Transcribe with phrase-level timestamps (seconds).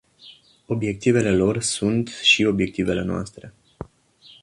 [0.65, 3.53] Obiectivele lor sunt și obiectivele noastre.